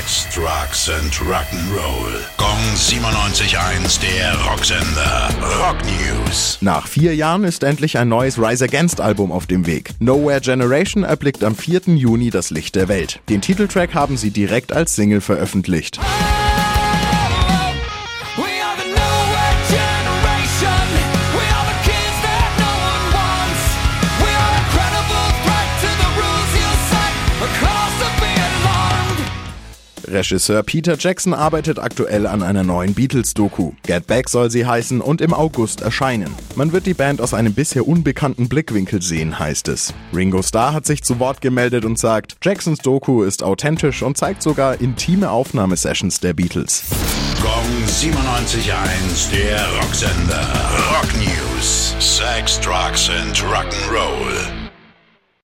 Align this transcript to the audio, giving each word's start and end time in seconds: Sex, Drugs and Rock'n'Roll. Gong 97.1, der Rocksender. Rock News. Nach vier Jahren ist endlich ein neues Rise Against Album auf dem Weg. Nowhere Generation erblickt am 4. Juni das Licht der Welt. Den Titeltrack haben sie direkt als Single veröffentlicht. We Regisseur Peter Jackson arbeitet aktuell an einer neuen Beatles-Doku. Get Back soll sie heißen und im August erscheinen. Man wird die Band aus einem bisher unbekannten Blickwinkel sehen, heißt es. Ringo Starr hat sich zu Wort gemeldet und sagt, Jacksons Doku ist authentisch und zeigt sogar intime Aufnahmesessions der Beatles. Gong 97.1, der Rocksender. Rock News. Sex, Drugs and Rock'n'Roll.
Sex, 0.00 0.26
Drugs 0.34 0.88
and 0.88 1.12
Rock'n'Roll. 1.12 2.20
Gong 2.38 2.58
97.1, 2.74 4.00
der 4.00 4.34
Rocksender. 4.46 5.28
Rock 5.58 5.76
News. 5.84 6.56
Nach 6.62 6.86
vier 6.86 7.14
Jahren 7.14 7.44
ist 7.44 7.62
endlich 7.62 7.98
ein 7.98 8.08
neues 8.08 8.38
Rise 8.38 8.64
Against 8.64 9.02
Album 9.02 9.30
auf 9.30 9.46
dem 9.46 9.66
Weg. 9.66 9.90
Nowhere 9.98 10.40
Generation 10.40 11.04
erblickt 11.04 11.44
am 11.44 11.54
4. 11.54 11.82
Juni 11.96 12.30
das 12.30 12.48
Licht 12.48 12.76
der 12.76 12.88
Welt. 12.88 13.20
Den 13.28 13.42
Titeltrack 13.42 13.92
haben 13.94 14.16
sie 14.16 14.30
direkt 14.30 14.72
als 14.72 14.96
Single 14.96 15.20
veröffentlicht. 15.20 15.98
We 15.98 16.39
Regisseur 30.10 30.62
Peter 30.62 30.96
Jackson 30.98 31.34
arbeitet 31.34 31.78
aktuell 31.78 32.26
an 32.26 32.42
einer 32.42 32.64
neuen 32.64 32.94
Beatles-Doku. 32.94 33.72
Get 33.84 34.06
Back 34.06 34.28
soll 34.28 34.50
sie 34.50 34.66
heißen 34.66 35.00
und 35.00 35.20
im 35.20 35.32
August 35.32 35.80
erscheinen. 35.80 36.34
Man 36.56 36.72
wird 36.72 36.86
die 36.86 36.94
Band 36.94 37.20
aus 37.20 37.34
einem 37.34 37.54
bisher 37.54 37.86
unbekannten 37.86 38.48
Blickwinkel 38.48 39.02
sehen, 39.02 39.38
heißt 39.38 39.68
es. 39.68 39.94
Ringo 40.14 40.42
Starr 40.42 40.72
hat 40.72 40.86
sich 40.86 41.02
zu 41.02 41.18
Wort 41.20 41.40
gemeldet 41.40 41.84
und 41.84 41.98
sagt, 41.98 42.36
Jacksons 42.42 42.80
Doku 42.80 43.22
ist 43.22 43.42
authentisch 43.42 44.02
und 44.02 44.16
zeigt 44.16 44.42
sogar 44.42 44.80
intime 44.80 45.30
Aufnahmesessions 45.30 46.20
der 46.20 46.32
Beatles. 46.32 46.82
Gong 47.40 47.64
97.1, 47.86 49.30
der 49.32 49.66
Rocksender. 49.80 50.46
Rock 50.90 51.08
News. 51.16 51.94
Sex, 51.98 52.58
Drugs 52.60 53.08
and 53.10 53.36
Rock'n'Roll. 53.36 53.99